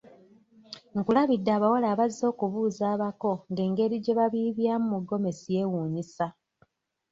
Nkulabidde 0.97 1.49
abawala 1.57 1.87
abazze 1.93 2.23
okubuuza 2.31 2.83
abako 2.93 3.31
nga 3.51 3.61
engeri 3.67 3.95
gye 4.03 4.13
babiibyamu 4.19 4.85
mu 4.91 4.97
ggomesi 5.01 5.45
yeewuunyisa. 5.55 6.25